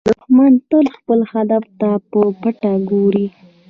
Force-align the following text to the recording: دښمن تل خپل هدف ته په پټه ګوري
دښمن 0.09 0.51
تل 0.69 0.85
خپل 0.97 1.19
هدف 1.31 1.63
ته 1.79 1.89
په 2.09 2.19
پټه 2.41 2.71
ګوري 2.89 3.25